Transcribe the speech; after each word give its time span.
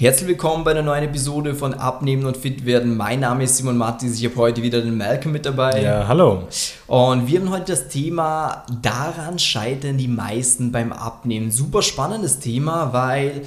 Herzlich 0.00 0.28
willkommen 0.28 0.62
bei 0.62 0.70
einer 0.70 0.82
neuen 0.82 1.02
Episode 1.02 1.56
von 1.56 1.74
Abnehmen 1.74 2.24
und 2.24 2.36
Fit 2.36 2.64
werden. 2.64 2.96
Mein 2.96 3.18
Name 3.18 3.42
ist 3.42 3.56
Simon 3.56 3.76
Mattis. 3.76 4.16
Ich 4.16 4.24
habe 4.26 4.36
heute 4.36 4.62
wieder 4.62 4.80
den 4.80 4.96
Malcolm 4.96 5.32
mit 5.32 5.44
dabei. 5.44 5.82
Ja, 5.82 6.06
hallo. 6.06 6.46
Und 6.86 7.26
wir 7.26 7.40
haben 7.40 7.50
heute 7.50 7.72
das 7.72 7.88
Thema 7.88 8.64
Daran 8.80 9.40
scheitern 9.40 9.98
die 9.98 10.06
meisten 10.06 10.70
beim 10.70 10.92
Abnehmen. 10.92 11.50
Super 11.50 11.82
spannendes 11.82 12.38
Thema, 12.38 12.92
weil 12.92 13.42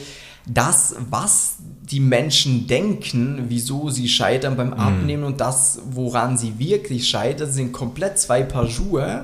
das, 0.46 0.98
was 1.10 1.56
die 1.90 2.02
Menschen 2.02 2.68
denken, 2.68 3.46
wieso 3.48 3.90
sie 3.90 4.10
scheitern 4.10 4.58
beim 4.58 4.74
Abnehmen 4.74 5.22
mhm. 5.22 5.28
und 5.28 5.40
das, 5.40 5.80
woran 5.92 6.38
sie 6.38 6.60
wirklich 6.60 7.08
scheitern, 7.08 7.50
sind 7.50 7.72
komplett 7.72 8.20
zwei 8.20 8.44
Paar 8.44 8.68
Schuhe. 8.68 9.24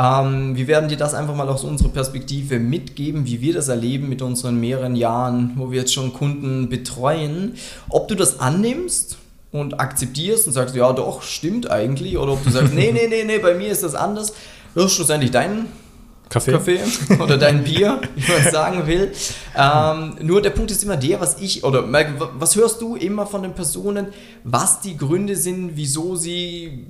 Ähm, 0.00 0.56
wir 0.56 0.66
werden 0.66 0.88
dir 0.88 0.96
das 0.96 1.12
einfach 1.12 1.34
mal 1.34 1.48
aus 1.48 1.62
unserer 1.62 1.90
Perspektive 1.90 2.58
mitgeben, 2.58 3.26
wie 3.26 3.42
wir 3.42 3.52
das 3.52 3.68
erleben 3.68 4.08
mit 4.08 4.22
unseren 4.22 4.58
mehreren 4.58 4.96
Jahren, 4.96 5.52
wo 5.56 5.70
wir 5.70 5.80
jetzt 5.80 5.92
schon 5.92 6.14
Kunden 6.14 6.70
betreuen. 6.70 7.54
Ob 7.90 8.08
du 8.08 8.14
das 8.14 8.40
annimmst 8.40 9.18
und 9.52 9.78
akzeptierst 9.78 10.46
und 10.46 10.54
sagst, 10.54 10.74
ja 10.74 10.92
doch, 10.92 11.22
stimmt 11.22 11.70
eigentlich, 11.70 12.16
oder 12.16 12.32
ob 12.32 12.44
du 12.44 12.50
sagst, 12.50 12.72
nee, 12.72 12.92
nee, 12.92 13.08
nee, 13.08 13.24
nee, 13.24 13.38
bei 13.38 13.54
mir 13.54 13.68
ist 13.68 13.82
das 13.82 13.94
anders. 13.94 14.32
Das 14.74 14.86
ist 14.86 14.92
schlussendlich 14.92 15.32
dein 15.32 15.66
Kaffee, 16.30 16.52
Kaffee 16.52 16.78
oder 17.22 17.36
dein 17.36 17.64
Bier, 17.64 18.00
wie 18.14 18.32
man 18.32 18.52
sagen 18.52 18.86
will. 18.86 19.12
Ähm, 19.54 20.16
nur 20.22 20.40
der 20.40 20.50
Punkt 20.50 20.70
ist 20.70 20.82
immer 20.82 20.96
der, 20.96 21.20
was 21.20 21.40
ich, 21.40 21.64
oder 21.64 21.84
was 22.38 22.56
hörst 22.56 22.80
du 22.80 22.96
immer 22.96 23.26
von 23.26 23.42
den 23.42 23.52
Personen, 23.52 24.06
was 24.44 24.80
die 24.80 24.96
Gründe 24.96 25.36
sind, 25.36 25.72
wieso 25.74 26.16
sie 26.16 26.86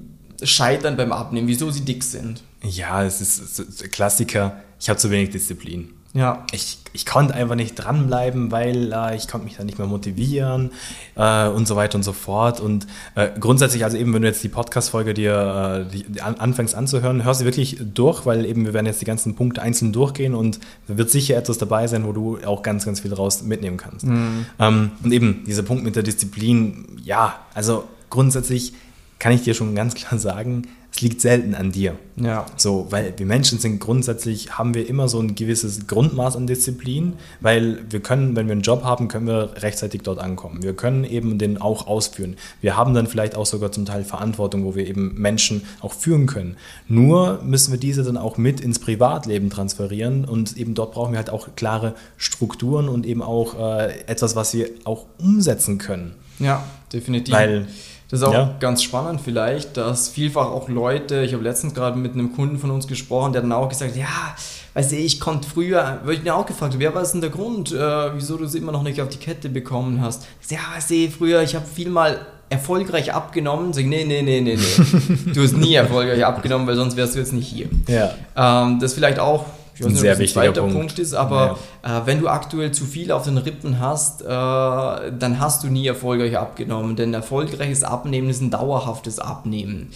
scheitern 0.48 0.96
beim 0.96 1.12
Abnehmen, 1.12 1.48
wieso 1.48 1.70
sie 1.70 1.84
dick 1.84 2.04
sind? 2.04 2.42
Ja, 2.62 3.04
es 3.04 3.20
ist 3.20 3.90
Klassiker. 3.92 4.60
Ich 4.78 4.88
habe 4.88 4.98
zu 4.98 5.10
wenig 5.10 5.30
Disziplin. 5.30 5.94
Ja. 6.12 6.44
Ich, 6.50 6.78
ich 6.92 7.06
konnte 7.06 7.34
einfach 7.34 7.54
nicht 7.54 7.76
dranbleiben, 7.76 8.50
weil 8.50 8.92
äh, 8.92 9.14
ich 9.14 9.28
konnte 9.28 9.44
mich 9.44 9.56
dann 9.56 9.66
nicht 9.66 9.78
mehr 9.78 9.86
motivieren 9.86 10.72
äh, 11.14 11.46
und 11.46 11.68
so 11.68 11.76
weiter 11.76 11.96
und 11.96 12.02
so 12.02 12.12
fort. 12.12 12.58
Und 12.58 12.88
äh, 13.14 13.28
grundsätzlich, 13.38 13.84
also 13.84 13.96
eben, 13.96 14.12
wenn 14.12 14.22
du 14.22 14.28
jetzt 14.28 14.42
die 14.42 14.48
Podcast-Folge 14.48 15.14
dir 15.14 15.86
äh, 15.88 15.92
die, 15.92 16.20
an, 16.20 16.34
anfängst 16.34 16.74
anzuhören, 16.74 17.22
hör 17.22 17.34
sie 17.34 17.44
wirklich 17.44 17.78
durch, 17.80 18.26
weil 18.26 18.44
eben 18.44 18.64
wir 18.66 18.74
werden 18.74 18.86
jetzt 18.86 19.00
die 19.00 19.04
ganzen 19.04 19.36
Punkte 19.36 19.62
einzeln 19.62 19.92
durchgehen 19.92 20.34
und 20.34 20.58
da 20.88 20.98
wird 20.98 21.10
sicher 21.10 21.36
etwas 21.36 21.58
dabei 21.58 21.86
sein, 21.86 22.04
wo 22.04 22.12
du 22.12 22.38
auch 22.44 22.62
ganz, 22.62 22.84
ganz 22.84 23.00
viel 23.00 23.10
daraus 23.10 23.42
mitnehmen 23.42 23.76
kannst. 23.76 24.04
Mhm. 24.04 24.46
Ähm, 24.58 24.90
und 25.04 25.12
eben 25.12 25.44
dieser 25.46 25.62
Punkt 25.62 25.84
mit 25.84 25.94
der 25.94 26.02
Disziplin, 26.02 27.00
ja, 27.04 27.38
also 27.54 27.84
grundsätzlich 28.08 28.72
kann 29.20 29.32
ich 29.32 29.42
dir 29.42 29.54
schon 29.54 29.76
ganz 29.76 29.94
klar 29.94 30.18
sagen, 30.18 30.66
es 30.92 31.00
liegt 31.02 31.20
selten 31.20 31.54
an 31.54 31.70
dir. 31.70 31.96
Ja. 32.16 32.46
So, 32.56 32.86
weil 32.90 33.14
wir 33.16 33.26
Menschen 33.26 33.58
sind 33.58 33.78
grundsätzlich, 33.78 34.58
haben 34.58 34.74
wir 34.74 34.88
immer 34.88 35.08
so 35.08 35.20
ein 35.20 35.36
gewisses 35.36 35.86
Grundmaß 35.86 36.36
an 36.36 36.48
Disziplin, 36.48 37.12
weil 37.40 37.78
wir 37.88 38.00
können, 38.00 38.34
wenn 38.34 38.46
wir 38.46 38.52
einen 38.52 38.62
Job 38.62 38.82
haben, 38.82 39.06
können 39.06 39.28
wir 39.28 39.62
rechtzeitig 39.62 40.02
dort 40.02 40.18
ankommen. 40.18 40.62
Wir 40.62 40.74
können 40.74 41.04
eben 41.04 41.38
den 41.38 41.60
auch 41.60 41.86
ausführen. 41.86 42.36
Wir 42.60 42.76
haben 42.76 42.92
dann 42.92 43.06
vielleicht 43.06 43.36
auch 43.36 43.46
sogar 43.46 43.70
zum 43.70 43.84
Teil 43.84 44.02
Verantwortung, 44.02 44.64
wo 44.64 44.74
wir 44.74 44.86
eben 44.86 45.14
Menschen 45.14 45.62
auch 45.80 45.92
führen 45.92 46.26
können. 46.26 46.56
Nur 46.88 47.40
müssen 47.44 47.72
wir 47.72 47.78
diese 47.78 48.02
dann 48.02 48.16
auch 48.16 48.36
mit 48.36 48.60
ins 48.60 48.80
Privatleben 48.80 49.48
transferieren 49.48 50.24
und 50.24 50.56
eben 50.56 50.74
dort 50.74 50.92
brauchen 50.92 51.12
wir 51.12 51.18
halt 51.18 51.30
auch 51.30 51.50
klare 51.54 51.94
Strukturen 52.16 52.88
und 52.88 53.06
eben 53.06 53.22
auch 53.22 53.56
äh, 53.58 54.00
etwas, 54.06 54.34
was 54.34 54.54
wir 54.54 54.70
auch 54.84 55.06
umsetzen 55.18 55.78
können. 55.78 56.14
Ja, 56.40 56.64
definitiv. 56.92 57.34
Weil 57.34 57.68
das 58.10 58.20
ist 58.20 58.26
auch 58.26 58.32
ja. 58.32 58.56
ganz 58.58 58.82
spannend 58.82 59.20
vielleicht, 59.20 59.76
dass 59.76 60.08
vielfach 60.08 60.46
auch 60.46 60.68
Leute, 60.68 61.22
ich 61.22 61.32
habe 61.32 61.44
letztens 61.44 61.74
gerade 61.74 61.96
mit 61.96 62.14
einem 62.14 62.34
Kunden 62.34 62.58
von 62.58 62.72
uns 62.72 62.88
gesprochen, 62.88 63.32
der 63.32 63.42
dann 63.42 63.52
auch 63.52 63.68
gesagt 63.68 63.92
hat, 63.92 63.98
ja, 63.98 64.34
weißt 64.74 64.92
du, 64.92 64.96
ich 64.96 65.20
konnte 65.20 65.48
früher, 65.48 66.00
würde 66.02 66.14
ich 66.14 66.24
mir 66.24 66.34
auch 66.34 66.46
gefragt, 66.46 66.74
wer 66.78 66.92
war 66.92 67.04
denn 67.04 67.20
der 67.20 67.30
Grund, 67.30 67.70
äh, 67.72 68.14
wieso 68.14 68.36
du 68.36 68.44
es 68.44 68.56
immer 68.56 68.72
noch 68.72 68.82
nicht 68.82 69.00
auf 69.00 69.10
die 69.10 69.18
Kette 69.18 69.48
bekommen 69.48 70.00
hast? 70.00 70.26
Ja, 70.48 70.58
weißt 70.74 70.90
du, 70.90 71.08
früher, 71.10 71.42
ich 71.42 71.54
habe 71.54 71.64
viel 71.66 71.88
mal 71.88 72.26
erfolgreich 72.48 73.14
abgenommen. 73.14 73.72
Sag, 73.72 73.86
nee, 73.86 74.04
nee, 74.04 74.22
nee, 74.22 74.40
nee, 74.40 74.56
nee. 74.56 75.32
Du 75.32 75.42
hast 75.42 75.56
nie 75.56 75.74
erfolgreich 75.74 76.24
abgenommen, 76.26 76.66
weil 76.66 76.74
sonst 76.74 76.96
wärst 76.96 77.14
du 77.14 77.20
jetzt 77.20 77.32
nicht 77.32 77.46
hier. 77.46 77.68
Ja. 77.86 78.12
Ähm, 78.36 78.80
das 78.80 78.94
vielleicht 78.94 79.20
auch 79.20 79.46
ich 79.80 79.86
weiß 79.86 79.92
nicht, 79.92 80.00
sehr 80.00 80.18
wichtiger 80.18 80.44
zweiter 80.44 80.60
Punkt. 80.60 80.76
Punkt 80.76 80.98
ist, 80.98 81.14
aber 81.14 81.58
ja. 81.82 82.02
äh, 82.02 82.06
wenn 82.06 82.20
du 82.20 82.28
aktuell 82.28 82.70
zu 82.72 82.84
viel 82.84 83.10
auf 83.12 83.24
den 83.24 83.38
Rippen 83.38 83.80
hast, 83.80 84.22
äh, 84.22 84.26
dann 84.26 85.36
hast 85.38 85.64
du 85.64 85.68
nie 85.68 85.86
erfolgreich 85.86 86.36
abgenommen, 86.36 86.96
denn 86.96 87.14
erfolgreiches 87.14 87.82
Abnehmen 87.82 88.28
ist 88.28 88.42
ein 88.42 88.50
dauerhaftes 88.50 89.18
Abnehmen. 89.18 89.90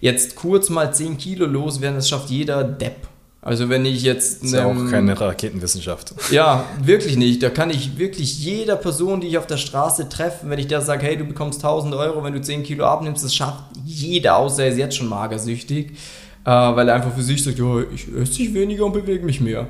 Jetzt 0.00 0.36
kurz 0.36 0.68
mal 0.68 0.92
10 0.92 1.16
Kilo 1.16 1.46
loswerden, 1.46 1.96
das 1.96 2.08
schafft 2.08 2.28
jeder 2.28 2.64
Depp. 2.64 3.08
Also 3.42 3.70
wenn 3.70 3.86
ich 3.86 4.02
jetzt... 4.02 4.42
Das 4.42 4.50
ist 4.50 4.54
ja 4.54 4.66
auch 4.66 4.90
keine 4.90 5.18
Raketenwissenschaft. 5.18 6.14
Ja, 6.30 6.64
wirklich 6.82 7.16
nicht. 7.16 7.42
Da 7.42 7.48
kann 7.48 7.70
ich 7.70 7.96
wirklich 7.96 8.38
jeder 8.44 8.76
Person, 8.76 9.22
die 9.22 9.28
ich 9.28 9.38
auf 9.38 9.46
der 9.46 9.56
Straße 9.56 10.10
treffe, 10.10 10.50
wenn 10.50 10.58
ich 10.58 10.66
da 10.66 10.82
sage, 10.82 11.06
hey, 11.06 11.16
du 11.16 11.24
bekommst 11.24 11.64
1000 11.64 11.94
Euro, 11.94 12.22
wenn 12.22 12.34
du 12.34 12.42
10 12.42 12.62
Kilo 12.62 12.84
abnimmst, 12.84 13.24
das 13.24 13.34
schafft 13.34 13.64
jeder, 13.86 14.36
außer 14.36 14.64
er 14.64 14.70
ist 14.70 14.78
jetzt 14.78 14.96
schon 14.96 15.08
magersüchtig 15.08 15.92
äh, 16.44 16.50
weil 16.50 16.88
er 16.88 16.94
einfach 16.94 17.14
für 17.14 17.22
sich 17.22 17.42
sagt, 17.42 17.58
ja, 17.58 17.80
ich 17.94 18.06
esse 18.14 18.54
weniger 18.54 18.86
und 18.86 18.92
bewege 18.92 19.24
mich 19.24 19.40
mehr. 19.40 19.68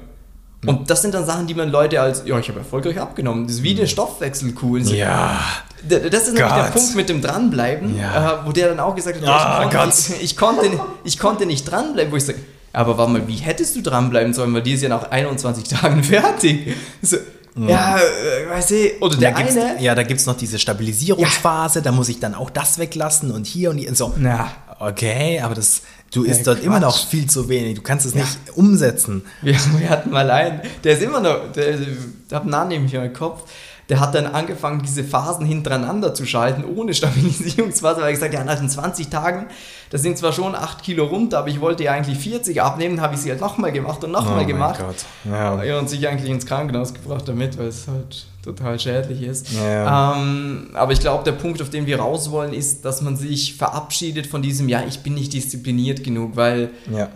Ja. 0.65 0.73
Und 0.73 0.91
das 0.91 1.03
sind 1.03 1.15
dann 1.15 1.25
Sachen, 1.25 1.47
die 1.47 1.55
man 1.55 1.71
Leute 1.71 2.01
als, 2.01 2.23
ja, 2.27 2.39
ich 2.39 2.49
habe 2.49 2.59
erfolgreich 2.59 3.01
abgenommen. 3.01 3.47
Das 3.47 3.57
ist 3.57 3.63
wie 3.63 3.77
eine 3.77 3.89
Stoffwechselkuh. 3.89 4.77
Ja. 4.79 5.41
Das 5.89 6.29
ist 6.29 6.35
nämlich 6.35 6.53
der 6.53 6.71
Punkt 6.73 6.95
mit 6.95 7.09
dem 7.09 7.23
Dranbleiben, 7.23 7.97
ja. 7.99 8.43
äh, 8.43 8.47
wo 8.47 8.53
der 8.53 8.69
dann 8.69 8.81
auch 8.81 8.95
gesagt 8.95 9.17
hat, 9.17 9.27
ja, 9.27 9.65
ich, 9.65 9.71
konnte, 9.71 10.15
ich, 10.15 10.23
ich, 10.23 10.37
konnte, 10.37 10.81
ich 11.05 11.19
konnte 11.19 11.47
nicht 11.47 11.65
dranbleiben, 11.65 12.13
wo 12.13 12.17
ich 12.17 12.25
sage, 12.27 12.39
aber 12.75 12.99
warte 12.99 13.13
mal, 13.13 13.27
wie 13.27 13.37
hättest 13.37 13.77
du 13.77 13.81
dranbleiben 13.81 14.35
sollen, 14.35 14.53
weil 14.53 14.63
die 14.63 14.73
ist 14.73 14.83
ja 14.83 14.91
nach 14.91 15.11
21 15.11 15.65
Tagen 15.69 16.05
fertig. 16.05 16.77
So, 17.01 17.17
ja, 17.57 17.97
äh, 17.97 18.51
weiß 18.51 18.71
ich. 18.73 19.03
Oder 19.03 19.17
der 19.17 19.37
eine. 19.37 19.83
Ja, 19.83 19.95
da 19.95 20.03
gibt 20.03 20.21
es 20.21 20.27
noch 20.27 20.37
diese 20.37 20.59
Stabilisierungsphase, 20.59 21.81
ja. 21.81 21.83
da 21.83 21.93
muss 21.93 22.09
ich 22.11 22.21
dann 22.21 22.35
auch 22.35 22.51
das 22.51 22.79
weglassen 22.79 23.31
und 23.31 23.47
hier 23.47 23.71
und 23.71 23.79
hier. 23.79 23.95
So. 23.95 24.13
Ja. 24.23 24.53
Okay, 24.79 25.41
aber 25.41 25.55
das, 25.55 25.83
Du 26.11 26.25
isst 26.25 26.47
dort 26.47 26.59
Quatsch. 26.59 26.67
immer 26.67 26.81
noch 26.81 27.07
viel 27.07 27.29
zu 27.31 27.49
wenig. 27.49 27.77
Du 27.77 27.83
kannst 27.83 28.05
es 28.05 28.15
ja. 28.15 28.21
nicht 28.21 28.39
umsetzen. 28.55 29.23
Wir, 29.43 29.55
wir, 29.79 29.89
hatten 29.89 30.11
mal 30.11 30.31
einen, 30.31 30.61
der 30.83 30.95
ist 30.95 31.03
immer 31.03 31.21
noch, 31.21 31.53
der, 31.53 31.77
der 31.77 32.37
hat 32.37 32.43
einen 32.43 32.51
Namen 32.51 32.69
nämlich 32.69 32.95
im 32.95 33.13
Kopf. 33.13 33.45
Der 33.91 34.01
hat 34.01 34.15
dann 34.15 34.27
angefangen, 34.27 34.81
diese 34.83 35.03
Phasen 35.05 35.45
hintereinander 35.45 36.15
zu 36.15 36.25
schalten, 36.25 36.65
ohne 36.65 36.95
Stabilisierungsphase, 36.95 38.01
weil 38.01 38.09
er 38.09 38.13
gesagt 38.13 38.33
hat, 38.33 38.41
ja, 38.41 38.45
nach 38.45 38.59
den 38.59 38.71
20 38.71 39.09
Tagen, 39.09 39.47
das 39.91 40.03
sind 40.03 40.17
zwar 40.17 40.33
schon 40.33 40.55
8 40.55 40.83
Kilo 40.83 41.05
runter, 41.07 41.41
aber 41.41 41.49
ich 41.49 41.61
wollte 41.61 41.83
ja 41.83 41.93
eigentlich 41.93 42.17
40 42.19 42.63
abnehmen, 42.63 43.01
habe 43.01 43.15
ich 43.15 43.21
sie 43.21 43.31
halt 43.31 43.41
nochmal 43.41 43.73
gemacht 43.73 44.03
und 44.05 44.13
nochmal 44.13 44.45
oh 44.45 44.47
gemacht. 44.47 44.81
Gott. 44.81 45.05
Ja. 45.25 45.63
ja. 45.63 45.79
Und 45.79 45.91
sich 45.91 46.07
eigentlich 46.07 46.31
ins 46.31 46.47
Krankenhaus 46.47 46.95
gebracht 46.95 47.27
damit, 47.27 47.59
weil 47.59 47.67
es 47.67 47.89
halt 47.89 48.27
total 48.45 48.79
schädlich 48.79 49.23
ist. 49.23 49.53
Ja. 49.53 50.15
Ähm, 50.15 50.71
aber 50.75 50.93
ich 50.93 51.01
glaube, 51.01 51.25
der 51.25 51.33
Punkt, 51.33 51.61
auf 51.61 51.71
den 51.71 51.87
wir 51.87 51.99
raus 51.99 52.31
wollen, 52.31 52.53
ist, 52.53 52.85
dass 52.85 53.03
man 53.03 53.17
sich 53.17 53.57
verabschiedet 53.57 54.29
von 54.29 54.41
diesem, 54.41 54.69
ja, 54.69 54.83
ich 54.87 55.01
bin 55.01 55.15
nicht 55.15 55.33
diszipliniert 55.33 56.05
genug, 56.05 56.37
weil 56.37 56.71
ja. 56.91 57.09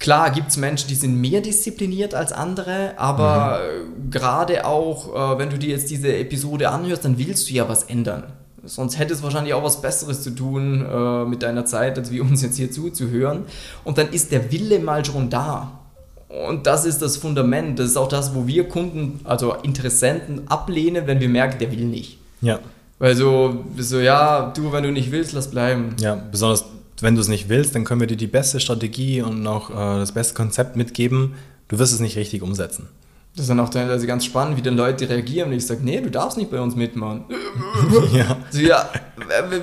Klar 0.00 0.30
gibt 0.30 0.48
es 0.48 0.56
Menschen, 0.56 0.88
die 0.88 0.96
sind 0.96 1.20
mehr 1.20 1.40
diszipliniert 1.40 2.14
als 2.14 2.32
andere, 2.32 2.94
aber 2.96 3.60
mhm. 3.60 4.10
gerade 4.10 4.66
auch, 4.66 5.34
äh, 5.34 5.38
wenn 5.38 5.50
du 5.50 5.58
dir 5.58 5.68
jetzt 5.68 5.90
diese 5.90 6.16
Episode 6.16 6.70
anhörst, 6.70 7.04
dann 7.04 7.18
willst 7.18 7.48
du 7.48 7.54
ja 7.54 7.68
was 7.68 7.84
ändern. 7.84 8.24
Sonst 8.64 8.98
hätte 8.98 9.14
es 9.14 9.22
wahrscheinlich 9.22 9.54
auch 9.54 9.62
was 9.62 9.80
Besseres 9.80 10.22
zu 10.22 10.30
tun 10.30 10.84
äh, 10.84 11.24
mit 11.24 11.42
deiner 11.42 11.64
Zeit, 11.64 11.96
als 11.96 12.10
wie 12.10 12.20
uns 12.20 12.42
jetzt 12.42 12.56
hier 12.56 12.70
zuzuhören. 12.70 13.44
Und 13.84 13.96
dann 13.96 14.10
ist 14.10 14.32
der 14.32 14.50
Wille 14.52 14.80
mal 14.80 15.04
schon 15.04 15.30
da. 15.30 15.80
Und 16.28 16.66
das 16.66 16.84
ist 16.84 17.00
das 17.00 17.16
Fundament. 17.16 17.78
Das 17.78 17.86
ist 17.86 17.96
auch 17.96 18.08
das, 18.08 18.34
wo 18.34 18.46
wir 18.46 18.68
Kunden, 18.68 19.20
also 19.24 19.54
Interessenten 19.62 20.48
ablehnen, 20.48 21.06
wenn 21.06 21.20
wir 21.20 21.28
merken, 21.28 21.58
der 21.58 21.72
will 21.72 21.86
nicht. 21.86 22.18
Ja. 22.42 22.58
Weil 22.98 23.16
so, 23.16 23.64
so, 23.78 23.98
ja, 23.98 24.52
du, 24.54 24.72
wenn 24.72 24.82
du 24.82 24.92
nicht 24.92 25.10
willst, 25.10 25.32
lass 25.32 25.50
bleiben. 25.50 25.96
Ja, 25.98 26.16
besonders 26.30 26.66
wenn 27.02 27.14
du 27.14 27.20
es 27.20 27.28
nicht 27.28 27.48
willst, 27.48 27.74
dann 27.74 27.84
können 27.84 28.00
wir 28.00 28.06
dir 28.06 28.16
die 28.16 28.26
beste 28.26 28.60
Strategie 28.60 29.22
und 29.22 29.46
auch 29.46 29.70
äh, 29.70 29.98
das 29.98 30.12
beste 30.12 30.34
Konzept 30.34 30.76
mitgeben. 30.76 31.34
Du 31.68 31.78
wirst 31.78 31.92
es 31.92 32.00
nicht 32.00 32.16
richtig 32.16 32.42
umsetzen. 32.42 32.88
Das 33.36 33.42
ist 33.44 33.48
dann 33.50 33.60
auch 33.60 33.68
teilweise 33.68 34.08
ganz 34.08 34.24
spannend, 34.24 34.56
wie 34.56 34.62
dann 34.62 34.76
Leute 34.76 35.08
reagieren 35.08 35.50
und 35.50 35.56
ich 35.56 35.64
sage, 35.64 35.82
nee, 35.84 36.00
du 36.00 36.10
darfst 36.10 36.36
nicht 36.36 36.50
bei 36.50 36.60
uns 36.60 36.74
mitmachen. 36.74 37.26
ja. 38.12 38.36
So, 38.50 38.58
ja, 38.58 38.90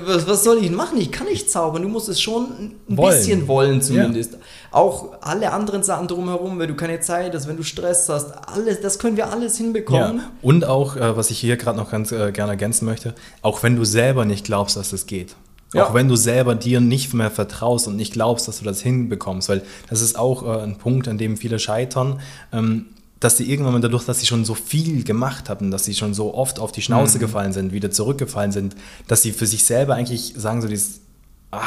was, 0.06 0.26
was, 0.26 0.42
soll 0.42 0.64
ich 0.64 0.70
machen? 0.70 0.98
Ich 0.98 1.12
kann 1.12 1.26
nicht 1.26 1.50
zaubern, 1.50 1.82
du 1.82 1.88
musst 1.88 2.08
es 2.08 2.18
schon 2.18 2.44
ein 2.88 2.96
wollen. 2.96 3.14
bisschen 3.14 3.46
wollen 3.46 3.82
zumindest. 3.82 4.32
Ja. 4.32 4.38
Auch 4.70 5.20
alle 5.20 5.52
anderen 5.52 5.82
Sachen 5.82 6.08
drumherum, 6.08 6.58
wenn 6.58 6.68
du 6.68 6.76
keine 6.76 7.00
Zeit 7.00 7.34
hast, 7.34 7.46
wenn 7.46 7.58
du 7.58 7.62
Stress 7.62 8.08
hast, 8.08 8.32
alles, 8.48 8.80
das 8.80 8.98
können 8.98 9.18
wir 9.18 9.30
alles 9.30 9.58
hinbekommen. 9.58 10.16
Ja. 10.16 10.30
Und 10.40 10.64
auch, 10.64 10.96
äh, 10.96 11.14
was 11.14 11.30
ich 11.30 11.38
hier 11.38 11.58
gerade 11.58 11.76
noch 11.76 11.90
ganz 11.90 12.10
äh, 12.10 12.32
gerne 12.32 12.52
ergänzen 12.52 12.86
möchte, 12.86 13.14
auch 13.42 13.62
wenn 13.62 13.76
du 13.76 13.84
selber 13.84 14.24
nicht 14.24 14.46
glaubst, 14.46 14.78
dass 14.78 14.94
es 14.94 15.04
geht. 15.04 15.36
Ja. 15.74 15.86
Auch 15.86 15.94
wenn 15.94 16.08
du 16.08 16.16
selber 16.16 16.54
dir 16.54 16.80
nicht 16.80 17.12
mehr 17.12 17.30
vertraust 17.30 17.88
und 17.88 17.96
nicht 17.96 18.14
glaubst, 18.14 18.48
dass 18.48 18.58
du 18.58 18.64
das 18.64 18.80
hinbekommst, 18.80 19.48
weil 19.48 19.62
das 19.90 20.00
ist 20.00 20.18
auch 20.18 20.42
äh, 20.42 20.62
ein 20.62 20.78
Punkt, 20.78 21.08
an 21.08 21.18
dem 21.18 21.36
viele 21.36 21.58
scheitern. 21.58 22.20
Ähm, 22.52 22.86
dass 23.20 23.36
sie 23.36 23.50
irgendwann 23.50 23.72
mal 23.72 23.80
dadurch, 23.80 24.04
dass 24.04 24.20
sie 24.20 24.26
schon 24.26 24.44
so 24.44 24.54
viel 24.54 25.02
gemacht 25.02 25.48
hatten, 25.48 25.70
dass 25.70 25.84
sie 25.84 25.94
schon 25.94 26.14
so 26.14 26.34
oft 26.34 26.60
auf 26.60 26.70
die 26.70 26.82
Schnauze 26.82 27.18
mhm. 27.18 27.22
gefallen 27.22 27.52
sind, 27.52 27.72
wieder 27.72 27.90
zurückgefallen 27.90 28.52
sind, 28.52 28.76
dass 29.08 29.22
sie 29.22 29.32
für 29.32 29.46
sich 29.46 29.64
selber 29.64 29.94
eigentlich 29.94 30.34
sagen 30.36 30.62
so 30.62 30.68
dieses, 30.68 31.00
ah, 31.50 31.60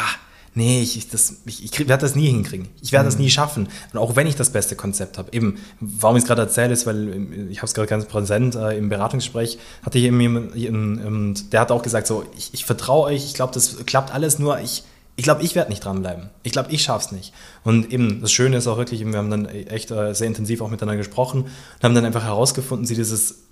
nee, 0.53 0.81
ich, 0.81 1.09
das, 1.09 1.38
ich, 1.45 1.63
ich 1.63 1.80
werde 1.80 2.01
das 2.01 2.15
nie 2.15 2.27
hinkriegen. 2.27 2.68
Ich 2.81 2.92
werde 2.92 3.06
mhm. 3.06 3.12
das 3.12 3.19
nie 3.19 3.30
schaffen. 3.30 3.68
Und 3.94 4.00
auch 4.00 4.15
wenn 4.15 4.27
ich 4.27 4.36
das 4.36 4.50
beste 4.50 4.75
Konzept 4.75 5.18
habe. 5.18 5.31
Eben, 5.33 5.57
warum 5.80 6.18
ich 6.18 6.24
es 6.24 6.27
gerade 6.27 6.42
erzähle, 6.42 6.74
ist, 6.74 6.86
weil 6.86 7.50
ich 7.50 7.57
habe 7.57 7.68
es 7.68 7.74
gerade 7.74 7.88
ganz 7.88 8.06
präsent 8.06 8.56
äh, 8.56 8.77
im 8.77 8.89
Beratungsgespräch, 8.89 9.57
hatte 9.83 9.98
ich 9.98 10.06
eben 10.06 10.19
jemanden, 10.56 11.06
und 11.06 11.53
der 11.53 11.62
hat 11.62 11.71
auch 11.71 11.81
gesagt, 11.81 12.07
so, 12.07 12.25
ich, 12.38 12.53
ich 12.53 12.65
vertraue 12.65 13.06
euch, 13.06 13.25
ich 13.25 13.33
glaube, 13.33 13.53
das 13.53 13.77
klappt 13.86 14.13
alles, 14.13 14.39
nur 14.39 14.59
ich, 14.59 14.83
ich 15.15 15.24
glaube, 15.24 15.44
ich 15.44 15.56
werde 15.56 15.69
nicht 15.69 15.83
dranbleiben. 15.83 16.30
Ich 16.44 16.51
glaube, 16.51 16.71
ich 16.71 16.83
schaffe 16.83 17.06
es 17.06 17.12
nicht. 17.12 17.33
Und 17.63 17.92
eben, 17.92 18.21
das 18.21 18.31
Schöne 18.31 18.57
ist 18.57 18.68
auch 18.68 18.77
wirklich, 18.77 19.06
wir 19.06 19.18
haben 19.18 19.30
dann 19.30 19.45
echt 19.45 19.92
äh, 19.92 20.13
sehr 20.13 20.27
intensiv 20.27 20.62
auch 20.62 20.69
miteinander 20.69 20.98
gesprochen 20.98 21.44
und 21.44 21.83
haben 21.83 21.95
dann 21.95 22.06
einfach 22.06 22.24
herausgefunden, 22.24 22.86
sie 22.86 22.95
dieses 22.95 23.44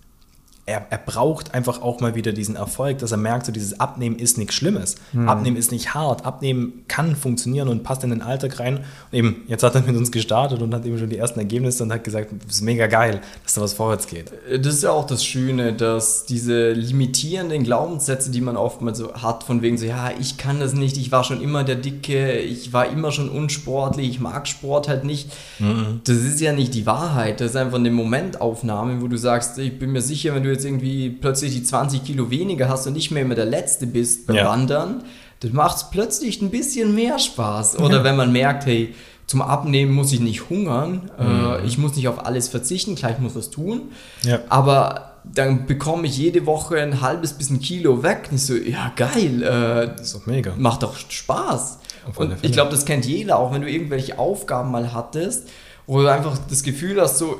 er, 0.69 0.85
er, 0.89 0.97
braucht 0.97 1.53
einfach 1.53 1.81
auch 1.81 1.99
mal 1.99 2.15
wieder 2.15 2.31
diesen 2.31 2.55
Erfolg, 2.55 2.99
dass 2.99 3.11
er 3.11 3.17
merkt, 3.17 3.45
so 3.45 3.51
dieses 3.51 3.79
Abnehmen 3.79 4.17
ist 4.17 4.37
nichts 4.37 4.53
Schlimmes. 4.55 4.95
Mhm. 5.13 5.27
Abnehmen 5.27 5.57
ist 5.57 5.71
nicht 5.71 5.93
hart. 5.93 6.25
Abnehmen 6.25 6.83
kann 6.87 7.15
funktionieren 7.15 7.67
und 7.67 7.83
passt 7.83 8.03
in 8.03 8.11
den 8.11 8.21
Alltag 8.21 8.59
rein. 8.59 8.77
Und 8.77 9.17
eben, 9.17 9.43
jetzt 9.47 9.63
hat 9.63 9.75
er 9.75 9.81
mit 9.81 9.95
uns 9.95 10.11
gestartet 10.11 10.61
und 10.61 10.73
hat 10.73 10.85
eben 10.85 10.99
schon 10.99 11.09
die 11.09 11.17
ersten 11.17 11.39
Ergebnisse 11.39 11.83
und 11.83 11.91
hat 11.91 12.03
gesagt, 12.03 12.31
es 12.47 12.55
ist 12.57 12.61
mega 12.61 12.87
geil, 12.87 13.21
dass 13.43 13.55
da 13.55 13.61
was 13.61 13.73
vorwärts 13.73 14.07
geht. 14.07 14.31
Das 14.49 14.75
ist 14.75 14.83
ja 14.83 14.91
auch 14.91 15.07
das 15.07 15.25
Schöne, 15.25 15.73
dass 15.73 16.25
diese 16.25 16.71
limitierenden 16.73 17.63
Glaubenssätze, 17.63 18.29
die 18.29 18.41
man 18.41 18.55
oftmals 18.55 18.99
so 18.99 19.13
hat, 19.13 19.43
von 19.43 19.61
wegen 19.61 19.77
so, 19.77 19.85
ja, 19.85 20.11
ich 20.19 20.37
kann 20.37 20.59
das 20.59 20.73
nicht, 20.73 20.97
ich 20.97 21.11
war 21.11 21.23
schon 21.23 21.41
immer 21.41 21.63
der 21.63 21.75
Dicke, 21.75 22.37
ich 22.37 22.73
war 22.73 22.87
immer 22.89 23.11
schon 23.11 23.29
unsportlich, 23.29 24.09
ich 24.09 24.19
mag 24.19 24.47
Sport 24.47 24.87
halt 24.87 25.03
nicht. 25.03 25.31
Mhm. 25.57 26.01
Das 26.03 26.17
ist 26.17 26.39
ja 26.39 26.53
nicht 26.53 26.73
die 26.75 26.85
Wahrheit. 26.85 27.41
Das 27.41 27.51
ist 27.51 27.55
einfach 27.55 27.79
eine 27.79 27.91
Momentaufnahme, 27.91 29.01
wo 29.01 29.07
du 29.07 29.17
sagst, 29.17 29.57
ich 29.57 29.79
bin 29.79 29.91
mir 29.91 30.01
sicher, 30.01 30.35
wenn 30.35 30.43
du 30.43 30.51
jetzt 30.51 30.58
jetzt 30.59 30.65
irgendwie 30.65 31.09
plötzlich 31.09 31.53
die 31.53 31.63
20 31.63 32.03
Kilo 32.03 32.29
weniger 32.29 32.69
hast 32.69 32.85
und 32.87 32.93
nicht 32.93 33.11
mehr 33.11 33.23
immer 33.23 33.35
der 33.35 33.45
Letzte 33.45 33.87
bist 33.87 34.27
beim 34.27 34.35
ja. 34.35 34.45
Wandern, 34.45 35.03
dann 35.39 35.53
macht 35.53 35.77
es 35.77 35.89
plötzlich 35.89 36.41
ein 36.41 36.49
bisschen 36.49 36.93
mehr 36.93 37.17
Spaß. 37.17 37.79
Oder 37.79 37.97
ja. 37.97 38.03
wenn 38.03 38.17
man 38.17 38.31
merkt, 38.31 38.65
hey, 38.65 38.93
zum 39.25 39.41
Abnehmen 39.41 39.93
muss 39.93 40.11
ich 40.11 40.19
nicht 40.19 40.49
hungern, 40.49 41.11
äh, 41.17 41.23
mhm. 41.23 41.45
äh, 41.45 41.65
ich 41.65 41.77
muss 41.77 41.95
nicht 41.95 42.07
auf 42.07 42.25
alles 42.25 42.47
verzichten, 42.47 42.95
gleich 42.95 43.19
muss 43.19 43.35
was 43.35 43.49
tun. 43.49 43.91
Ja. 44.23 44.39
Aber 44.49 45.13
dann 45.23 45.65
bekomme 45.65 46.07
ich 46.07 46.17
jede 46.17 46.45
Woche 46.45 46.81
ein 46.81 47.01
halbes 47.01 47.33
bis 47.33 47.49
ein 47.49 47.59
Kilo 47.59 48.03
weg. 48.03 48.27
Und 48.31 48.37
ich 48.37 48.45
so, 48.45 48.55
ja 48.55 48.91
geil, 48.95 49.43
äh, 49.43 49.95
das 49.95 50.07
ist 50.07 50.15
doch 50.15 50.25
mega. 50.25 50.53
Macht 50.57 50.83
doch 50.83 50.95
Spaß. 50.97 51.79
Und 52.15 52.37
ich 52.41 52.51
glaube, 52.51 52.71
das 52.71 52.85
kennt 52.85 53.05
jeder, 53.05 53.37
auch 53.37 53.53
wenn 53.53 53.61
du 53.61 53.69
irgendwelche 53.69 54.17
Aufgaben 54.17 54.71
mal 54.71 54.93
hattest, 54.93 55.47
wo 55.85 56.01
du 56.01 56.07
einfach 56.07 56.37
das 56.49 56.63
Gefühl 56.63 56.99
hast, 56.99 57.19
so, 57.19 57.39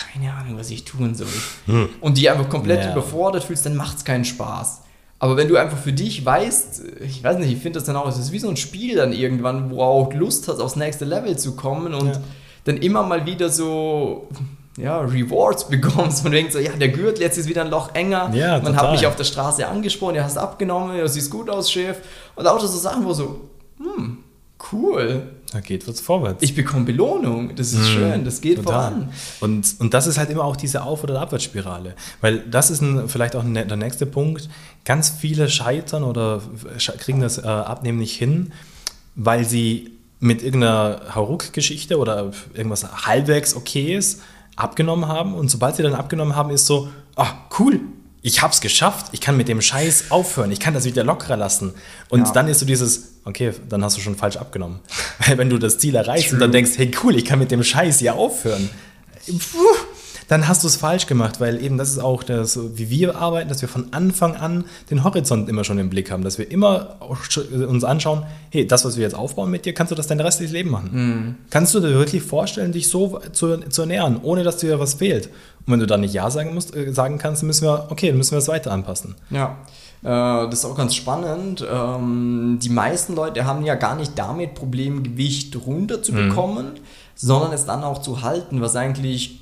keine 0.00 0.32
Ahnung, 0.32 0.58
was 0.58 0.70
ich 0.70 0.84
tun 0.84 1.14
soll. 1.14 1.28
Hm. 1.66 1.88
Und 2.00 2.18
die 2.18 2.30
einfach 2.30 2.48
komplett 2.48 2.84
ja. 2.84 2.92
überfordert 2.92 3.44
fühlst, 3.44 3.66
dann 3.66 3.76
macht 3.76 3.98
es 3.98 4.04
keinen 4.04 4.24
Spaß. 4.24 4.82
Aber 5.18 5.36
wenn 5.36 5.48
du 5.48 5.56
einfach 5.56 5.76
für 5.76 5.92
dich 5.92 6.24
weißt, 6.24 6.82
ich 7.00 7.22
weiß 7.22 7.38
nicht, 7.38 7.52
ich 7.52 7.58
finde 7.58 7.78
das 7.78 7.84
dann 7.84 7.96
auch, 7.96 8.08
es 8.08 8.18
ist 8.18 8.32
wie 8.32 8.38
so 8.38 8.48
ein 8.48 8.56
Spiel 8.56 8.96
dann 8.96 9.12
irgendwann, 9.12 9.70
wo 9.70 9.76
du 9.76 9.82
auch 9.82 10.14
Lust 10.14 10.48
hast, 10.48 10.60
aufs 10.60 10.76
nächste 10.76 11.04
Level 11.04 11.38
zu 11.38 11.56
kommen 11.56 11.92
und 11.92 12.14
ja. 12.14 12.20
dann 12.64 12.78
immer 12.78 13.02
mal 13.02 13.26
wieder 13.26 13.50
so 13.50 14.28
ja, 14.78 14.98
Rewards 15.00 15.68
bekommst. 15.68 16.24
Man 16.24 16.32
denkt 16.32 16.52
so, 16.52 16.58
ja, 16.58 16.72
der 16.72 16.88
Gürtel, 16.88 17.20
jetzt 17.20 17.36
ist 17.36 17.48
wieder 17.48 17.62
ein 17.62 17.70
Loch 17.70 17.94
enger. 17.94 18.30
Ja, 18.32 18.60
Man 18.60 18.74
hat 18.76 18.92
mich 18.92 19.06
auf 19.06 19.16
der 19.16 19.24
Straße 19.24 19.66
angesprochen, 19.68 20.14
du 20.14 20.24
hast 20.24 20.38
abgenommen, 20.38 20.96
du 20.96 21.06
siehst 21.06 21.30
gut 21.30 21.50
aus, 21.50 21.70
Chef. 21.70 21.98
Und 22.34 22.46
auch 22.46 22.58
so 22.58 22.66
Sachen, 22.66 23.04
wo 23.04 23.12
so, 23.12 23.42
hm, 23.76 24.18
cool. 24.72 25.22
Da 25.52 25.60
geht 25.60 25.88
was 25.88 26.00
vorwärts. 26.00 26.42
Ich 26.42 26.54
bekomme 26.54 26.84
Belohnung. 26.84 27.56
Das 27.56 27.72
ist 27.72 27.80
mhm, 27.80 27.92
schön, 27.92 28.24
das 28.24 28.40
geht 28.40 28.56
total. 28.56 28.90
voran. 28.92 29.12
Und, 29.40 29.74
und 29.80 29.94
das 29.94 30.06
ist 30.06 30.16
halt 30.16 30.30
immer 30.30 30.44
auch 30.44 30.56
diese 30.56 30.82
Auf- 30.82 31.02
oder 31.02 31.20
Abwärtsspirale. 31.20 31.94
Weil 32.20 32.40
das 32.40 32.70
ist 32.70 32.80
ein, 32.82 33.08
vielleicht 33.08 33.34
auch 33.34 33.44
der 33.44 33.76
nächste 33.76 34.06
Punkt. 34.06 34.48
Ganz 34.84 35.10
viele 35.10 35.48
scheitern 35.48 36.04
oder 36.04 36.40
kriegen 36.98 37.20
das 37.20 37.38
äh, 37.38 37.46
Abnehmen 37.46 37.98
nicht 37.98 38.16
hin, 38.16 38.52
weil 39.16 39.44
sie 39.44 39.92
mit 40.20 40.42
irgendeiner 40.42 41.00
Hauruck-Geschichte 41.14 41.98
oder 41.98 42.30
irgendwas 42.54 43.06
halbwegs 43.06 43.56
okayes 43.56 44.20
abgenommen 44.54 45.08
haben. 45.08 45.34
Und 45.34 45.50
sobald 45.50 45.76
sie 45.76 45.82
dann 45.82 45.94
abgenommen 45.94 46.36
haben, 46.36 46.50
ist 46.50 46.66
so, 46.66 46.88
ah, 47.16 47.32
cool, 47.58 47.80
ich 48.22 48.42
hab's 48.42 48.60
geschafft, 48.60 49.06
ich 49.12 49.20
kann 49.20 49.36
mit 49.36 49.48
dem 49.48 49.60
Scheiß 49.60 50.10
aufhören, 50.10 50.52
ich 50.52 50.60
kann 50.60 50.74
das 50.74 50.84
wieder 50.84 51.04
lockerer 51.04 51.36
lassen. 51.36 51.74
Und 52.08 52.26
ja. 52.26 52.32
dann 52.32 52.48
ist 52.48 52.60
so 52.60 52.66
dieses, 52.66 53.14
okay, 53.24 53.52
dann 53.68 53.82
hast 53.82 53.96
du 53.96 54.00
schon 54.00 54.16
falsch 54.16 54.36
abgenommen. 54.36 54.80
Weil 55.26 55.38
wenn 55.38 55.50
du 55.50 55.58
das 55.58 55.78
Ziel 55.78 55.94
erreichst 55.94 56.28
True. 56.28 56.36
und 56.36 56.40
dann 56.40 56.52
denkst, 56.52 56.72
hey 56.76 56.90
cool, 57.02 57.16
ich 57.16 57.24
kann 57.24 57.38
mit 57.38 57.50
dem 57.50 57.62
Scheiß 57.62 58.00
ja 58.00 58.14
aufhören. 58.14 58.68
Puh, 59.26 59.58
dann 60.30 60.46
hast 60.46 60.62
du 60.62 60.68
es 60.68 60.76
falsch 60.76 61.08
gemacht, 61.08 61.40
weil 61.40 61.60
eben 61.60 61.76
das 61.76 61.90
ist 61.90 61.98
auch 61.98 62.22
das, 62.22 62.56
wie 62.76 62.88
wir 62.88 63.16
arbeiten, 63.16 63.48
dass 63.48 63.62
wir 63.62 63.68
von 63.68 63.92
Anfang 63.92 64.36
an 64.36 64.64
den 64.88 65.02
Horizont 65.02 65.48
immer 65.48 65.64
schon 65.64 65.76
im 65.80 65.90
Blick 65.90 66.12
haben, 66.12 66.22
dass 66.22 66.38
wir 66.38 66.48
immer 66.52 66.98
uns 67.50 67.82
anschauen, 67.82 68.22
hey, 68.50 68.64
das, 68.64 68.84
was 68.84 68.96
wir 68.96 69.02
jetzt 69.02 69.16
aufbauen 69.16 69.50
mit 69.50 69.64
dir, 69.64 69.74
kannst 69.74 69.90
du 69.90 69.96
das 69.96 70.06
dein 70.06 70.20
restliches 70.20 70.52
Leben 70.52 70.70
machen? 70.70 70.90
Mhm. 70.92 71.34
Kannst 71.50 71.74
du 71.74 71.80
dir 71.80 71.90
wirklich 71.94 72.22
vorstellen, 72.22 72.70
dich 72.70 72.88
so 72.88 73.20
zu, 73.32 73.56
zu 73.56 73.80
ernähren, 73.82 74.20
ohne 74.22 74.44
dass 74.44 74.58
dir 74.58 74.78
was 74.78 74.94
fehlt? 74.94 75.26
Und 75.66 75.72
wenn 75.72 75.80
du 75.80 75.86
dann 75.88 76.00
nicht 76.00 76.14
Ja 76.14 76.30
sagen, 76.30 76.54
musst, 76.54 76.76
äh, 76.76 76.92
sagen 76.92 77.18
kannst, 77.18 77.42
dann 77.42 77.48
müssen 77.48 77.66
wir, 77.66 77.88
okay, 77.90 78.10
dann 78.10 78.16
müssen 78.16 78.30
wir 78.30 78.38
es 78.38 78.46
weiter 78.46 78.70
anpassen. 78.70 79.16
Ja. 79.30 79.58
Äh, 80.04 80.48
das 80.48 80.60
ist 80.60 80.64
auch 80.64 80.76
ganz 80.76 80.94
spannend. 80.94 81.66
Ähm, 81.68 82.60
die 82.62 82.70
meisten 82.70 83.16
Leute 83.16 83.46
haben 83.46 83.64
ja 83.64 83.74
gar 83.74 83.96
nicht 83.96 84.16
damit 84.16 84.54
Probleme, 84.54 85.02
Gewicht 85.02 85.56
runterzubekommen, 85.66 86.66
mhm. 86.66 86.80
sondern 87.16 87.52
es 87.52 87.66
dann 87.66 87.82
auch 87.82 88.00
zu 88.00 88.22
halten, 88.22 88.60
was 88.60 88.76
eigentlich 88.76 89.40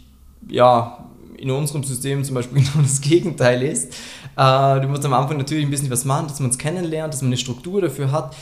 ja, 0.48 1.04
in 1.36 1.50
unserem 1.50 1.84
System 1.84 2.24
zum 2.24 2.34
Beispiel 2.34 2.58
genau 2.62 2.82
das 2.82 3.00
Gegenteil 3.00 3.62
ist. 3.62 3.94
Äh, 4.36 4.80
du 4.80 4.88
musst 4.88 5.04
am 5.04 5.14
Anfang 5.14 5.38
natürlich 5.38 5.64
ein 5.64 5.70
bisschen 5.70 5.90
was 5.90 6.04
machen, 6.04 6.28
dass 6.28 6.40
man 6.40 6.50
es 6.50 6.58
kennenlernt, 6.58 7.14
dass 7.14 7.22
man 7.22 7.28
eine 7.28 7.36
Struktur 7.36 7.80
dafür 7.80 8.12
hat. 8.12 8.34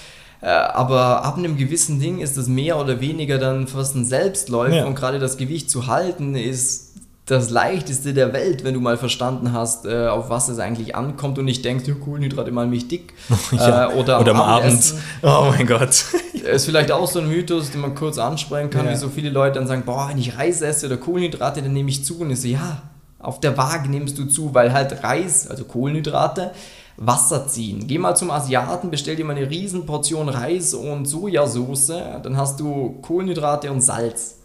Äh, 0.43 0.49
aber 0.49 1.25
ab 1.25 1.39
einem 1.39 1.57
gewissen 1.57 1.99
Ding 1.99 2.19
ist 2.21 2.37
das 2.37 2.47
mehr 2.47 2.79
oder 2.79 3.01
weniger 3.01 3.39
dann 3.39 3.67
fast 3.67 3.95
ein 3.95 4.05
Selbstläufer 4.05 4.77
ja. 4.77 4.85
und 4.85 4.95
gerade 4.95 5.19
das 5.19 5.39
Gewicht 5.39 5.71
zu 5.71 5.87
halten 5.87 6.35
ist 6.35 6.87
das 7.27 7.51
leichteste 7.51 8.15
der 8.15 8.33
Welt, 8.33 8.63
wenn 8.63 8.75
du 8.75 8.81
mal 8.81 8.97
verstanden 8.97 9.53
hast, 9.53 9.85
äh, 9.85 10.07
auf 10.07 10.31
was 10.31 10.49
es 10.49 10.61
eigentlich 10.61 10.95
ankommt 10.95 11.39
und 11.41 11.45
nicht 11.45 11.65
denkst, 11.65 11.87
ja, 11.89 11.95
Kohlenhydrate 11.95 12.53
mal 12.53 12.69
mich 12.69 12.87
dick. 12.87 13.15
ja. 13.53 13.91
oder, 13.91 14.21
oder 14.21 14.31
am 14.31 14.41
Abend. 14.41 14.95
Oh 15.23 15.47
mein 15.49 15.67
Gott. 15.67 16.05
Ist 16.47 16.65
vielleicht 16.65 16.93
auch 16.93 17.09
so 17.11 17.21
ein 17.21 17.29
Mythos, 17.29 17.71
den 17.71 17.81
man 17.81 17.95
kurz 17.95 18.19
ansprechen 18.19 18.71
kann, 18.71 18.87
ja. 18.87 18.93
wie 18.93 18.97
so 18.97 19.09
viele 19.09 19.31
Leute 19.31 19.59
dann 19.59 19.67
sagen, 19.67 19.83
boah, 19.85 20.09
wenn 20.11 20.19
ich 20.19 20.37
Reis 20.37 20.63
esse 20.63 20.87
oder 20.87 20.97
Kohlenhydrate, 20.97 21.63
dann 21.63 21.73
nehme 21.73 21.91
ich 21.91 22.05
zu. 22.05 22.21
Und 22.21 22.31
ich 22.31 22.41
so, 22.41 22.49
ja, 22.49 22.83
auf 23.19 23.41
der 23.41 23.57
Waage 23.57 23.89
nimmst 23.89 24.19
du 24.19 24.27
zu, 24.27 24.55
weil 24.55 24.73
halt 24.73 25.03
Reis, 25.03 25.49
also 25.49 25.65
Kohlenhydrate, 25.65 26.53
Wasser 26.97 27.47
ziehen. 27.47 27.87
Geh 27.87 27.99
mal 27.99 28.15
zum 28.15 28.31
Asiaten, 28.31 28.91
bestell 28.91 29.17
dir 29.17 29.25
mal 29.25 29.37
eine 29.37 29.51
riesen 29.51 29.85
Portion 29.85 30.29
Reis 30.29 30.73
und 30.73 31.07
Sojasauce, 31.07 31.93
dann 32.23 32.37
hast 32.37 32.59
du 32.61 32.99
Kohlenhydrate 33.03 33.71
und 33.71 33.83
Salz 33.83 34.37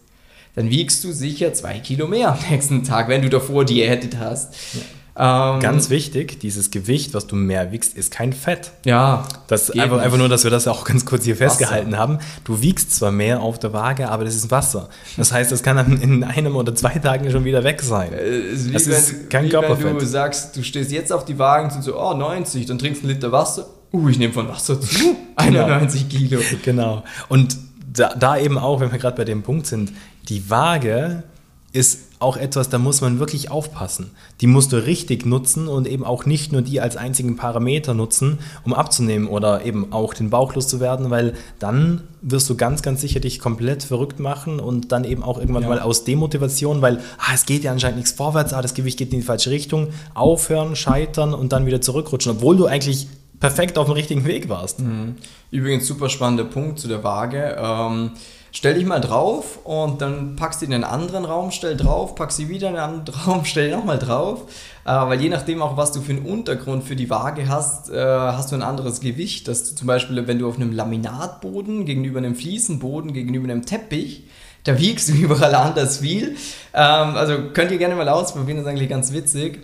dann 0.54 0.68
wiegst 0.68 1.02
du 1.04 1.12
sicher 1.12 1.54
zwei 1.54 1.78
Kilo 1.78 2.06
mehr 2.06 2.32
am 2.32 2.38
nächsten 2.50 2.84
Tag, 2.84 3.08
wenn 3.08 3.22
du 3.22 3.30
davor 3.30 3.64
diätet 3.64 4.18
hast. 4.18 4.54
Ja. 4.74 4.80
Ähm, 5.14 5.60
Ganz 5.60 5.90
wichtig, 5.90 6.40
dieses 6.40 6.70
Gewicht, 6.70 7.12
was 7.12 7.26
du 7.26 7.36
mehr 7.36 7.70
wiegst, 7.70 7.96
ist 7.96 8.10
kein 8.10 8.32
Fett. 8.32 8.72
Ja. 8.86 9.26
Das 9.46 9.70
einfach, 9.70 9.98
einfach 9.98 10.16
nur, 10.16 10.30
dass 10.30 10.44
wir 10.44 10.50
das 10.50 10.66
auch 10.66 10.84
ganz 10.84 11.04
kurz 11.04 11.24
hier 11.24 11.36
festgehalten 11.36 11.92
Wasser. 11.92 12.00
haben. 12.00 12.18
Du 12.44 12.62
wiegst 12.62 12.94
zwar 12.94 13.12
mehr 13.12 13.40
auf 13.40 13.58
der 13.58 13.74
Waage, 13.74 14.08
aber 14.08 14.24
das 14.24 14.34
ist 14.34 14.50
Wasser. 14.50 14.88
Das 15.18 15.30
heißt, 15.30 15.52
das 15.52 15.62
kann 15.62 15.76
dann 15.76 16.00
in 16.00 16.24
einem 16.24 16.56
oder 16.56 16.74
zwei 16.74 16.94
Tagen 16.98 17.30
schon 17.30 17.44
wieder 17.44 17.62
weg 17.62 17.82
sein. 17.82 18.12
Äh, 18.12 18.52
ist 18.52 18.74
das 18.74 18.86
ist 18.86 19.30
kein 19.30 19.44
wie 19.44 19.48
Körperfett. 19.50 19.84
Wenn 19.84 19.98
du 19.98 20.06
sagst, 20.06 20.56
du 20.56 20.62
stehst 20.62 20.90
jetzt 20.90 21.12
auf 21.12 21.26
die 21.26 21.38
Waage 21.38 21.74
und 21.74 21.82
so, 21.82 22.00
oh, 22.00 22.14
90, 22.14 22.64
dann 22.64 22.78
trinkst 22.78 23.02
du 23.02 23.06
einen 23.06 23.16
Liter 23.16 23.32
Wasser. 23.32 23.66
Uh, 23.92 24.08
ich 24.08 24.18
nehme 24.18 24.32
von 24.32 24.48
Wasser 24.48 24.80
zu. 24.80 25.16
91 25.36 26.08
genau. 26.08 26.20
Kilo. 26.20 26.40
Genau. 26.64 27.04
Und 27.28 27.58
da, 27.92 28.14
da 28.14 28.38
eben 28.38 28.56
auch, 28.56 28.80
wenn 28.80 28.90
wir 28.90 28.98
gerade 28.98 29.16
bei 29.16 29.24
dem 29.24 29.42
Punkt 29.42 29.66
sind, 29.66 29.92
die 30.30 30.48
Waage 30.48 31.24
ist 31.72 32.00
auch 32.18 32.36
etwas, 32.36 32.68
da 32.68 32.78
muss 32.78 33.00
man 33.00 33.18
wirklich 33.18 33.50
aufpassen. 33.50 34.10
Die 34.40 34.46
musst 34.46 34.72
du 34.72 34.76
richtig 34.76 35.24
nutzen 35.24 35.68
und 35.68 35.88
eben 35.88 36.04
auch 36.04 36.26
nicht 36.26 36.52
nur 36.52 36.62
die 36.62 36.80
als 36.80 36.96
einzigen 36.96 37.36
Parameter 37.36 37.94
nutzen, 37.94 38.38
um 38.64 38.74
abzunehmen 38.74 39.26
oder 39.26 39.64
eben 39.64 39.92
auch 39.92 40.12
den 40.14 40.30
Bauch 40.30 40.54
loszuwerden, 40.54 41.10
weil 41.10 41.34
dann 41.58 42.02
wirst 42.20 42.48
du 42.50 42.56
ganz, 42.56 42.82
ganz 42.82 43.00
sicher 43.00 43.20
dich 43.20 43.40
komplett 43.40 43.82
verrückt 43.82 44.20
machen 44.20 44.60
und 44.60 44.92
dann 44.92 45.04
eben 45.04 45.22
auch 45.22 45.38
irgendwann 45.38 45.62
ja. 45.62 45.68
mal 45.70 45.80
aus 45.80 46.04
Demotivation, 46.04 46.82
weil 46.82 46.98
ah, 47.18 47.32
es 47.34 47.46
geht 47.46 47.64
ja 47.64 47.72
anscheinend 47.72 47.96
nichts 47.96 48.12
vorwärts, 48.12 48.52
ah, 48.52 48.62
das 48.62 48.74
Gewicht 48.74 48.98
geht 48.98 49.12
in 49.12 49.20
die 49.20 49.26
falsche 49.26 49.50
Richtung, 49.50 49.88
aufhören, 50.14 50.76
scheitern 50.76 51.32
und 51.32 51.52
dann 51.52 51.66
wieder 51.66 51.80
zurückrutschen, 51.80 52.32
obwohl 52.32 52.56
du 52.56 52.66
eigentlich 52.66 53.08
perfekt 53.40 53.78
auf 53.78 53.86
dem 53.86 53.94
richtigen 53.94 54.24
Weg 54.24 54.48
warst. 54.48 54.80
Mhm. 54.80 55.16
Übrigens 55.50 55.86
super 55.86 56.08
spannender 56.08 56.44
Punkt 56.44 56.78
zu 56.78 56.86
der 56.86 57.02
Waage. 57.02 57.56
Ähm, 57.58 58.12
stell 58.52 58.74
dich 58.74 58.84
mal 58.84 59.00
drauf 59.00 59.58
und 59.64 60.02
dann 60.02 60.36
packst 60.36 60.60
du 60.60 60.66
in 60.66 60.74
einen 60.74 60.84
anderen 60.84 61.24
Raum, 61.24 61.50
stell 61.50 61.76
drauf, 61.76 62.14
packst 62.14 62.36
sie 62.36 62.48
wieder 62.48 62.68
in 62.68 62.76
einen 62.76 63.00
anderen 63.00 63.20
Raum, 63.26 63.44
stell 63.44 63.70
nochmal 63.70 63.98
drauf. 63.98 64.42
Äh, 64.84 64.90
weil 64.90 65.20
je 65.20 65.28
nachdem 65.28 65.62
auch, 65.62 65.76
was 65.76 65.92
du 65.92 66.00
für 66.00 66.12
einen 66.12 66.26
Untergrund 66.26 66.84
für 66.84 66.96
die 66.96 67.08
Waage 67.08 67.48
hast, 67.48 67.90
äh, 67.90 67.96
hast 67.96 68.52
du 68.52 68.56
ein 68.56 68.62
anderes 68.62 69.00
Gewicht. 69.00 69.48
Dass 69.48 69.70
du 69.70 69.74
zum 69.74 69.86
Beispiel, 69.86 70.26
wenn 70.26 70.38
du 70.38 70.48
auf 70.48 70.56
einem 70.56 70.72
Laminatboden 70.72 71.86
gegenüber 71.86 72.18
einem 72.18 72.34
Fliesenboden, 72.34 73.12
gegenüber 73.12 73.50
einem 73.50 73.64
Teppich, 73.64 74.24
da 74.64 74.78
wiegst 74.78 75.08
du 75.08 75.12
überall 75.14 75.54
anders 75.54 75.98
viel. 75.98 76.36
Ähm, 76.74 77.16
also 77.16 77.50
könnt 77.54 77.70
ihr 77.70 77.78
gerne 77.78 77.94
mal 77.94 78.08
ausprobieren, 78.08 78.58
das 78.58 78.66
ist 78.66 78.70
eigentlich 78.70 78.90
ganz 78.90 79.12
witzig. 79.12 79.60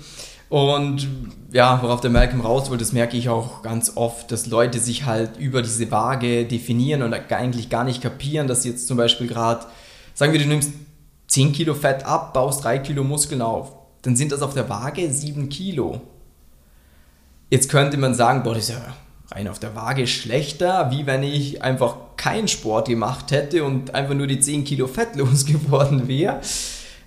Und 0.48 1.06
ja, 1.52 1.82
worauf 1.82 2.00
der 2.00 2.10
Malcolm 2.10 2.40
raus 2.40 2.70
will, 2.70 2.78
das 2.78 2.92
merke 2.92 3.16
ich 3.16 3.28
auch 3.28 3.62
ganz 3.62 3.92
oft, 3.96 4.32
dass 4.32 4.46
Leute 4.46 4.78
sich 4.78 5.04
halt 5.04 5.36
über 5.38 5.62
diese 5.62 5.90
Waage 5.90 6.44
definieren 6.46 7.02
und 7.02 7.12
eigentlich 7.14 7.68
gar 7.68 7.84
nicht 7.84 8.02
kapieren, 8.02 8.48
dass 8.48 8.64
jetzt 8.64 8.86
zum 8.86 8.96
Beispiel 8.96 9.26
gerade, 9.26 9.66
sagen 10.14 10.32
wir, 10.32 10.40
du 10.40 10.46
nimmst 10.46 10.72
10 11.28 11.52
Kilo 11.52 11.74
Fett 11.74 12.06
ab, 12.06 12.32
baust 12.32 12.64
3 12.64 12.78
Kilo 12.78 13.04
Muskeln 13.04 13.42
auf, 13.42 13.72
dann 14.02 14.16
sind 14.16 14.32
das 14.32 14.42
auf 14.42 14.54
der 14.54 14.68
Waage 14.68 15.10
7 15.10 15.48
Kilo. 15.48 16.00
Jetzt 17.50 17.70
könnte 17.70 17.96
man 17.96 18.14
sagen, 18.14 18.42
boah, 18.42 18.54
das 18.54 18.68
ist 18.68 18.76
ja 18.76 18.94
rein 19.30 19.48
auf 19.48 19.58
der 19.58 19.74
Waage 19.74 20.06
schlechter, 20.06 20.90
wie 20.90 21.06
wenn 21.06 21.22
ich 21.22 21.62
einfach 21.62 21.96
keinen 22.16 22.48
Sport 22.48 22.88
gemacht 22.88 23.30
hätte 23.30 23.64
und 23.64 23.94
einfach 23.94 24.14
nur 24.14 24.26
die 24.26 24.40
10 24.40 24.64
Kilo 24.64 24.86
Fett 24.86 25.16
losgeworden 25.16 26.08
wäre. 26.08 26.40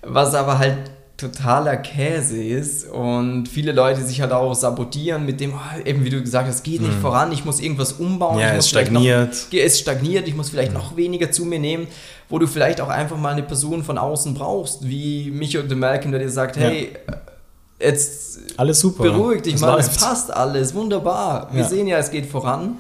Was 0.04 0.34
aber 0.36 0.60
halt 0.60 0.92
totaler 1.22 1.78
Käse 1.78 2.44
ist 2.44 2.90
und 2.90 3.48
viele 3.48 3.72
Leute 3.72 4.04
sich 4.04 4.22
halt 4.22 4.32
auch 4.32 4.56
sabotieren 4.56 5.26
mit 5.26 5.40
dem, 5.40 5.54
oh, 5.54 5.80
eben 5.86 6.04
wie 6.04 6.10
du 6.10 6.20
gesagt 6.20 6.48
hast, 6.48 6.64
geht 6.64 6.82
nicht 6.82 6.98
mhm. 6.98 7.02
voran, 7.02 7.32
ich 7.32 7.46
muss 7.46 7.60
irgendwas 7.60 7.94
umbauen. 7.94 8.40
Ja, 8.40 8.56
es 8.56 8.68
stagniert. 8.68 9.48
Noch, 9.52 9.60
es 9.60 9.80
stagniert, 9.80 10.28
ich 10.28 10.36
muss 10.36 10.50
vielleicht 10.50 10.72
mhm. 10.72 10.80
noch 10.80 10.98
weniger 10.98 11.32
zu 11.32 11.46
mir 11.46 11.60
nehmen, 11.60 11.88
wo 12.28 12.40
du 12.40 12.48
vielleicht 12.48 12.82
auch 12.82 12.90
einfach 12.90 13.18
mal 13.18 13.34
eine 13.34 13.44
Person 13.44 13.84
von 13.84 14.00
außen 14.00 14.34
brauchst, 14.34 14.88
wie 14.90 15.30
mich 15.30 15.58
und 15.58 15.70
Malcolm, 15.78 16.12
der 16.12 16.22
dir 16.22 16.30
sagt, 16.30 16.58
hey, 16.58 16.94
ja. 17.08 17.18
jetzt 17.88 18.40
alles 18.58 18.80
super. 18.80 19.04
beruhig 19.04 19.44
dich 19.44 19.60
mal, 19.60 19.80
es 19.80 19.90
passt 19.90 20.34
alles, 20.34 20.74
wunderbar. 20.74 21.50
Wir 21.52 21.62
ja. 21.62 21.70
sehen 21.70 21.88
ja, 21.88 21.98
es 22.00 22.10
geht 22.10 22.26
voran. 22.26 22.78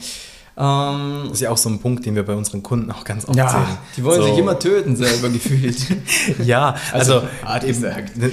Ähm, 0.61 1.23
das 1.23 1.33
ist 1.33 1.41
ja 1.41 1.49
auch 1.49 1.57
so 1.57 1.69
ein 1.69 1.79
Punkt, 1.79 2.05
den 2.05 2.13
wir 2.13 2.23
bei 2.23 2.35
unseren 2.35 2.61
Kunden 2.61 2.91
auch 2.91 3.03
ganz 3.03 3.27
oft 3.27 3.35
ja, 3.35 3.49
sehen. 3.49 3.77
Die 3.97 4.03
wollen 4.03 4.21
so. 4.21 4.27
sich 4.27 4.37
immer 4.37 4.59
töten, 4.59 4.95
selber 4.95 5.29
gefühlt. 5.29 5.77
ja, 6.43 6.75
also, 6.91 7.23
also 7.43 7.67
eben, 7.67 7.83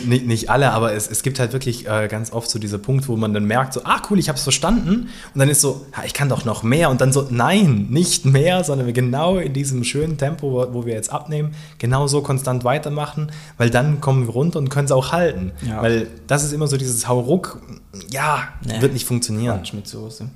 nicht, 0.07 0.27
nicht 0.27 0.51
alle, 0.51 0.73
aber 0.73 0.93
es, 0.93 1.11
es 1.11 1.23
gibt 1.23 1.41
halt 1.41 1.55
wirklich 1.55 1.89
äh, 1.89 2.07
ganz 2.07 2.31
oft 2.31 2.51
so 2.51 2.59
dieser 2.59 2.77
Punkt, 2.77 3.09
wo 3.09 3.17
man 3.17 3.33
dann 3.33 3.45
merkt, 3.45 3.73
so, 3.73 3.81
ah 3.85 4.03
cool, 4.11 4.19
ich 4.19 4.29
habe 4.29 4.37
es 4.37 4.43
verstanden. 4.43 5.09
Und 5.33 5.39
dann 5.39 5.49
ist 5.49 5.63
so, 5.63 5.87
ja, 5.97 6.05
ich 6.05 6.13
kann 6.13 6.29
doch 6.29 6.45
noch 6.45 6.63
mehr. 6.63 6.91
Und 6.91 7.01
dann 7.01 7.15
so, 7.15 7.27
nein, 7.31 7.87
nicht 7.89 8.27
mehr, 8.27 8.63
sondern 8.63 8.87
wir 8.87 8.93
genau 8.93 9.39
in 9.39 9.55
diesem 9.55 9.83
schönen 9.83 10.19
Tempo, 10.19 10.53
wo, 10.53 10.75
wo 10.75 10.85
wir 10.85 10.93
jetzt 10.93 11.11
abnehmen, 11.11 11.55
genau 11.79 12.09
so 12.09 12.21
konstant 12.21 12.63
weitermachen, 12.63 13.33
weil 13.57 13.71
dann 13.71 14.03
kommen 14.03 14.27
wir 14.27 14.35
runter 14.35 14.59
und 14.59 14.69
können 14.69 14.85
es 14.85 14.93
auch 14.93 15.13
halten. 15.13 15.53
Ja. 15.67 15.81
Weil 15.81 16.09
das 16.27 16.45
ist 16.45 16.53
immer 16.53 16.67
so 16.67 16.77
dieses 16.77 17.09
Hauruck, 17.09 17.63
ja, 18.11 18.49
nee, 18.67 18.83
wird 18.83 18.93
nicht 18.93 19.07
funktionieren. 19.07 19.57
Quatsch 19.57 19.73
mit 19.73 19.89
Soße. 19.89 20.29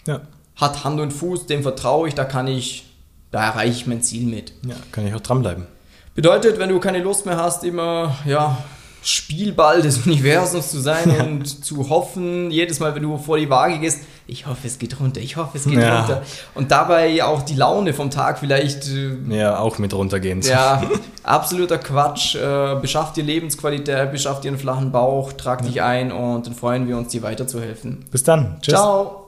ja. 0.07 0.21
hat 0.55 0.83
Hand 0.83 0.99
und 0.99 1.11
Fuß, 1.11 1.45
dem 1.45 1.61
vertraue 1.61 2.07
ich, 2.07 2.15
da 2.15 2.25
kann 2.25 2.47
ich, 2.47 2.85
da 3.29 3.43
erreiche 3.43 3.73
ich 3.73 3.87
mein 3.87 4.01
Ziel 4.01 4.27
mit. 4.27 4.53
Ja, 4.65 4.75
kann 4.91 5.05
ich 5.05 5.13
auch 5.13 5.21
dranbleiben. 5.21 5.67
Bedeutet, 6.15 6.59
wenn 6.59 6.69
du 6.69 6.79
keine 6.79 6.99
Lust 6.99 7.25
mehr 7.25 7.37
hast, 7.37 7.63
immer, 7.63 8.15
ja, 8.25 8.57
Spielball 9.03 9.81
des 9.81 9.97
Universums 10.05 10.71
zu 10.71 10.79
sein 10.79 11.13
ja. 11.15 11.23
und 11.23 11.65
zu 11.65 11.89
hoffen, 11.89 12.51
jedes 12.51 12.79
Mal, 12.79 12.93
wenn 12.95 13.03
du 13.03 13.17
vor 13.17 13.37
die 13.37 13.49
Waage 13.49 13.79
gehst, 13.79 14.01
ich 14.27 14.45
hoffe, 14.47 14.67
es 14.67 14.79
geht 14.79 14.99
runter, 14.99 15.19
ich 15.19 15.35
hoffe, 15.35 15.57
es 15.57 15.65
geht 15.65 15.79
ja. 15.79 15.99
runter. 15.99 16.21
Und 16.55 16.71
dabei 16.71 17.23
auch 17.23 17.41
die 17.41 17.55
Laune 17.55 17.93
vom 17.93 18.09
Tag 18.09 18.39
vielleicht. 18.39 18.87
Äh, 18.87 19.17
ja, 19.29 19.59
auch 19.59 19.77
mit 19.77 19.93
runtergehen. 19.93 20.41
Ja, 20.41 20.83
absoluter 21.23 21.77
Quatsch. 21.77 22.35
Äh, 22.35 22.75
beschafft 22.81 23.17
dir 23.17 23.23
Lebensqualität, 23.23 24.11
beschafft 24.11 24.43
dir 24.43 24.49
einen 24.49 24.59
flachen 24.59 24.91
Bauch, 24.91 25.33
trag 25.33 25.61
ja. 25.61 25.67
dich 25.67 25.81
ein 25.81 26.11
und 26.11 26.47
dann 26.47 26.53
freuen 26.53 26.87
wir 26.87 26.97
uns, 26.97 27.09
dir 27.09 27.23
weiterzuhelfen. 27.23 28.05
Bis 28.11 28.23
dann. 28.23 28.57
Tschüss. 28.61 28.75
Ciao. 28.75 29.20